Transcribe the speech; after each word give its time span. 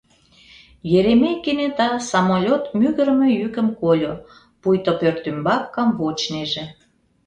Еремей 0.97 1.35
кенета 1.43 1.89
самолёт 2.09 2.63
мӱгырымӧ 2.79 3.27
йӱкым 3.39 3.67
кольо, 3.79 4.13
пуйто 4.61 4.91
пӧрт 4.99 5.23
ӱмбак 5.31 5.63
камвочнеже. 5.73 6.63